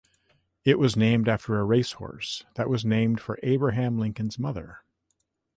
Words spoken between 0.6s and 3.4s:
It was named after a race horse that was named for